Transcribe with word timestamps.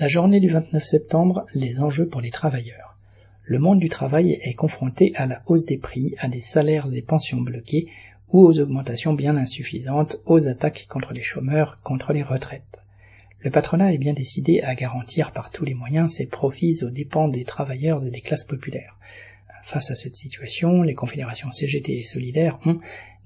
La 0.00 0.06
journée 0.06 0.38
du 0.38 0.46
29 0.46 0.84
septembre, 0.84 1.44
les 1.54 1.80
enjeux 1.80 2.06
pour 2.06 2.20
les 2.20 2.30
travailleurs. 2.30 2.96
Le 3.42 3.58
monde 3.58 3.80
du 3.80 3.88
travail 3.88 4.38
est 4.42 4.54
confronté 4.54 5.10
à 5.16 5.26
la 5.26 5.42
hausse 5.46 5.66
des 5.66 5.76
prix, 5.76 6.14
à 6.18 6.28
des 6.28 6.40
salaires 6.40 6.86
et 6.94 7.02
pensions 7.02 7.40
bloqués, 7.40 7.88
ou 8.30 8.46
aux 8.46 8.60
augmentations 8.60 9.12
bien 9.12 9.36
insuffisantes, 9.36 10.18
aux 10.24 10.46
attaques 10.46 10.86
contre 10.88 11.12
les 11.12 11.24
chômeurs, 11.24 11.80
contre 11.82 12.12
les 12.12 12.22
retraites. 12.22 12.80
Le 13.40 13.50
patronat 13.50 13.92
est 13.92 13.98
bien 13.98 14.12
décidé 14.12 14.60
à 14.60 14.76
garantir 14.76 15.32
par 15.32 15.50
tous 15.50 15.64
les 15.64 15.74
moyens 15.74 16.12
ses 16.12 16.26
profits 16.26 16.78
aux 16.84 16.90
dépens 16.90 17.26
des 17.26 17.42
travailleurs 17.42 18.06
et 18.06 18.12
des 18.12 18.20
classes 18.20 18.44
populaires. 18.44 18.96
Face 19.64 19.90
à 19.90 19.96
cette 19.96 20.16
situation, 20.16 20.82
les 20.82 20.94
confédérations 20.94 21.50
CGT 21.50 21.98
et 21.98 22.04
Solidaires 22.04 22.60
ont, 22.66 22.78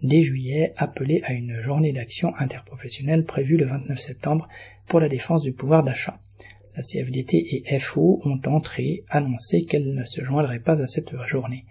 dès 0.03 0.23
juillet, 0.23 0.73
appelé 0.79 1.21
à 1.27 1.35
une 1.35 1.61
journée 1.61 1.93
d'action 1.93 2.35
interprofessionnelle 2.39 3.27
prévue 3.27 3.59
le 3.59 3.67
29 3.67 4.01
septembre 4.01 4.49
pour 4.87 5.01
la 5.01 5.11
défense 5.11 5.43
du 5.43 5.53
pouvoir 5.53 5.83
d'achat. 5.83 6.19
La 6.75 6.83
CFDT 6.83 7.65
et 7.67 7.79
FO 7.81 8.21
ont 8.25 8.41
entré 8.47 9.05
annoncé 9.09 9.65
qu'elles 9.65 9.95
ne 9.95 10.05
se 10.05 10.23
joindraient 10.25 10.59
pas 10.59 10.81
à 10.81 10.87
cette 10.87 11.15
journée. 11.27 11.65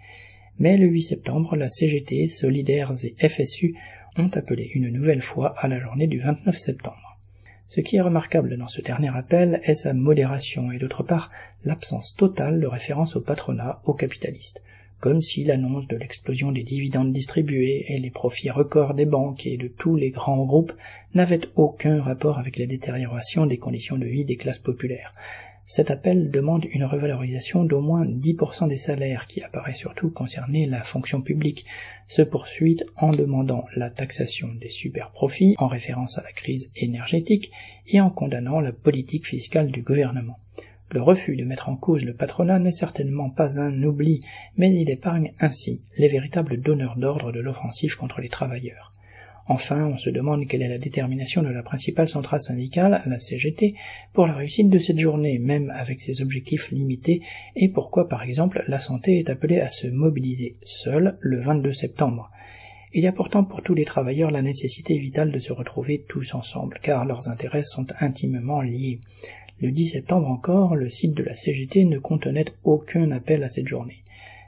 Mais 0.58 0.76
le 0.76 0.86
8 0.86 1.02
septembre, 1.02 1.56
la 1.56 1.68
CGT, 1.68 2.28
Solidaires 2.28 2.92
et 3.02 3.28
FSU 3.28 3.74
ont 4.16 4.30
appelé 4.34 4.70
une 4.74 4.90
nouvelle 4.90 5.22
fois 5.22 5.54
à 5.58 5.66
la 5.68 5.80
journée 5.80 6.06
du 6.06 6.18
29 6.18 6.56
septembre. 6.56 7.18
Ce 7.66 7.80
qui 7.80 7.96
est 7.96 8.02
remarquable 8.02 8.56
dans 8.56 8.68
ce 8.68 8.82
dernier 8.82 9.10
appel 9.16 9.60
est 9.64 9.74
sa 9.74 9.94
modération 9.94 10.70
et 10.70 10.78
d'autre 10.78 11.02
part 11.02 11.30
l'absence 11.64 12.14
totale 12.14 12.60
de 12.60 12.66
référence 12.66 13.16
au 13.16 13.20
patronat, 13.20 13.80
aux 13.84 13.94
capitalistes 13.94 14.62
comme 15.02 15.20
si 15.20 15.42
l'annonce 15.42 15.88
de 15.88 15.96
l'explosion 15.96 16.52
des 16.52 16.62
dividendes 16.62 17.12
distribués 17.12 17.86
et 17.88 17.98
les 17.98 18.12
profits 18.12 18.50
records 18.50 18.94
des 18.94 19.04
banques 19.04 19.46
et 19.46 19.56
de 19.56 19.66
tous 19.66 19.96
les 19.96 20.12
grands 20.12 20.44
groupes 20.44 20.72
n'avaient 21.12 21.40
aucun 21.56 22.00
rapport 22.00 22.38
avec 22.38 22.56
la 22.56 22.66
détérioration 22.66 23.44
des 23.44 23.58
conditions 23.58 23.98
de 23.98 24.06
vie 24.06 24.24
des 24.24 24.36
classes 24.36 24.60
populaires. 24.60 25.10
Cet 25.66 25.90
appel 25.90 26.30
demande 26.30 26.66
une 26.66 26.84
revalorisation 26.84 27.64
d'au 27.64 27.80
moins 27.80 28.04
10% 28.04 28.68
des 28.68 28.76
salaires 28.76 29.26
qui 29.26 29.42
apparaît 29.42 29.74
surtout 29.74 30.08
concerner 30.08 30.66
la 30.66 30.84
fonction 30.84 31.20
publique, 31.20 31.64
se 32.06 32.22
poursuit 32.22 32.78
en 32.96 33.10
demandant 33.10 33.64
la 33.74 33.90
taxation 33.90 34.54
des 34.60 34.70
superprofits 34.70 35.56
en 35.58 35.66
référence 35.66 36.16
à 36.16 36.22
la 36.22 36.30
crise 36.30 36.70
énergétique 36.76 37.50
et 37.88 38.00
en 38.00 38.10
condamnant 38.10 38.60
la 38.60 38.72
politique 38.72 39.26
fiscale 39.26 39.72
du 39.72 39.82
gouvernement. 39.82 40.36
Le 40.92 41.00
refus 41.00 41.36
de 41.36 41.44
mettre 41.44 41.70
en 41.70 41.76
cause 41.76 42.04
le 42.04 42.12
patronat 42.12 42.58
n'est 42.58 42.70
certainement 42.70 43.30
pas 43.30 43.58
un 43.58 43.82
oubli, 43.82 44.20
mais 44.58 44.74
il 44.74 44.90
épargne 44.90 45.32
ainsi 45.40 45.80
les 45.96 46.08
véritables 46.08 46.60
donneurs 46.60 46.96
d'ordre 46.96 47.32
de 47.32 47.40
l'offensive 47.40 47.96
contre 47.96 48.20
les 48.20 48.28
travailleurs. 48.28 48.92
Enfin, 49.46 49.86
on 49.86 49.96
se 49.96 50.10
demande 50.10 50.46
quelle 50.46 50.60
est 50.60 50.68
la 50.68 50.76
détermination 50.76 51.42
de 51.42 51.48
la 51.48 51.62
principale 51.62 52.08
centrale 52.08 52.42
syndicale, 52.42 53.00
la 53.06 53.18
CGT, 53.18 53.74
pour 54.12 54.26
la 54.26 54.34
réussite 54.34 54.68
de 54.68 54.78
cette 54.78 54.98
journée, 54.98 55.38
même 55.38 55.70
avec 55.74 56.02
ses 56.02 56.20
objectifs 56.20 56.70
limités, 56.70 57.22
et 57.56 57.70
pourquoi, 57.70 58.06
par 58.06 58.22
exemple, 58.22 58.62
la 58.68 58.78
santé 58.78 59.18
est 59.18 59.30
appelée 59.30 59.60
à 59.60 59.70
se 59.70 59.86
mobiliser 59.86 60.56
seule 60.62 61.16
le 61.20 61.40
22 61.40 61.72
septembre. 61.72 62.30
Il 62.92 63.02
y 63.02 63.06
a 63.06 63.12
pourtant 63.12 63.42
pour 63.42 63.62
tous 63.62 63.72
les 63.72 63.86
travailleurs 63.86 64.30
la 64.30 64.42
nécessité 64.42 64.98
vitale 64.98 65.32
de 65.32 65.38
se 65.38 65.54
retrouver 65.54 66.04
tous 66.06 66.34
ensemble, 66.34 66.78
car 66.82 67.06
leurs 67.06 67.28
intérêts 67.28 67.64
sont 67.64 67.86
intimement 68.00 68.60
liés. 68.60 69.00
Le 69.60 69.70
10 69.70 69.88
septembre 69.88 70.28
encore, 70.28 70.74
le 70.74 70.90
site 70.90 71.14
de 71.14 71.22
la 71.22 71.36
CGT 71.36 71.84
ne 71.84 71.98
contenait 71.98 72.46
aucun 72.64 73.10
appel 73.10 73.44
à 73.44 73.48
cette 73.48 73.68
journée. 73.68 74.02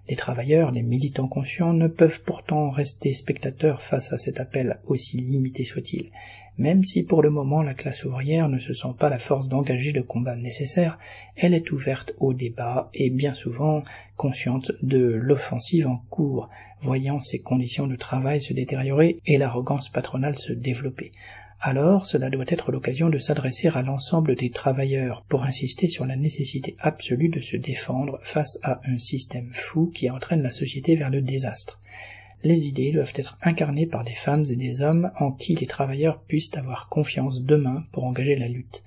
Les 0.09 0.17
travailleurs, 0.17 0.71
les 0.71 0.83
militants 0.83 1.29
conscients 1.29 1.73
ne 1.73 1.89
peuvent 1.89 2.21
pourtant 2.23 2.69
rester 2.69 3.15
spectateurs 3.15 3.81
face 3.81 4.13
à 4.13 4.19
cet 4.19 4.39
appel 4.39 4.79
aussi 4.85 5.17
limité 5.17 5.65
soit-il. 5.65 6.11
Même 6.59 6.85
si 6.85 7.03
pour 7.03 7.23
le 7.23 7.31
moment 7.31 7.63
la 7.63 7.73
classe 7.73 8.05
ouvrière 8.05 8.51
ne 8.51 8.59
se 8.59 8.75
sent 8.75 8.95
pas 8.99 9.09
la 9.09 9.19
force 9.19 9.49
d'engager 9.49 9.93
le 9.93 10.03
combat 10.03 10.37
nécessaire, 10.37 10.99
elle 11.37 11.55
est 11.55 11.73
ouverte 11.73 12.13
au 12.19 12.35
débat 12.35 12.91
et 12.93 13.09
bien 13.09 13.33
souvent 13.33 13.83
consciente 14.17 14.73
de 14.83 15.15
l'offensive 15.15 15.87
en 15.87 15.97
cours, 16.11 16.49
voyant 16.85 17.21
ses 17.21 17.41
conditions 17.41 17.89
de 17.89 17.97
travail 17.97 18.41
se 18.41 18.53
détériorer 18.53 19.19
et 19.27 19.39
l'arrogance 19.39 19.89
patronale 19.89 20.39
se 20.39 20.53
développer 20.53 21.11
alors 21.67 22.05
cela 22.05 22.29
doit 22.29 22.45
être 22.48 22.73
l'occasion 22.73 23.08
de 23.08 23.19
s'adresser 23.19 23.69
à 23.69 23.81
l'ensemble 23.81 24.35
des 24.35 24.51
travailleurs 24.51 25.25
pour 25.29 25.45
insister 25.45 25.89
sur 25.89 26.05
la 26.05 26.14
nécessité 26.14 26.77
absolue 26.79 27.31
de 27.31 27.41
se 27.41 27.57
défendre 27.57 28.19
face 28.23 28.58
à 28.63 28.83
un 28.85 28.98
système 28.98 29.48
fou 29.51 29.86
qui 29.86 30.11
entraîne 30.11 30.42
la 30.42 30.53
société 30.53 30.95
vers 30.95 31.08
le 31.08 31.23
désastre. 31.23 31.81
Les 32.42 32.67
idées 32.67 32.92
doivent 32.92 33.14
être 33.17 33.39
incarnées 33.41 33.87
par 33.87 34.05
des 34.05 34.14
femmes 34.14 34.45
et 34.51 34.57
des 34.57 34.83
hommes 34.83 35.11
en 35.19 35.33
qui 35.33 35.55
les 35.55 35.67
travailleurs 35.67 36.20
puissent 36.25 36.55
avoir 36.55 36.91
confiance 36.91 37.41
demain 37.41 37.83
pour 37.92 38.05
engager 38.05 38.37
la 38.37 38.48
lutte. 38.48 38.83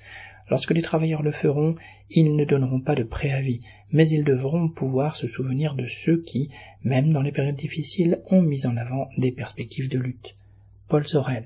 Lorsque 0.50 0.72
les 0.72 0.82
travailleurs 0.82 1.24
le 1.24 1.32
feront, 1.32 1.76
ils 2.10 2.36
ne 2.36 2.46
donneront 2.46 2.80
pas 2.80 2.96
de 2.96 3.04
préavis, 3.04 3.60
mais 3.92 4.08
ils 4.10 4.24
devront 4.24 4.70
pouvoir 4.70 5.16
se 5.16 5.28
souvenir 5.28 5.76
de 5.76 5.88
ceux 5.88 6.22
qui, 6.22 6.50
même 6.84 7.12
dans 7.12 7.22
les 7.22 7.32
périodes 7.32 7.56
difficiles, 7.56 8.22
ont 8.32 8.42
mis 8.42 8.66
en 8.66 8.78
avant 8.78 9.10
des 9.18 9.32
perspectives 9.32 9.90
de 9.90 10.00
lutte. 10.00 10.36
Paul 10.88 11.06
Sorel 11.06 11.46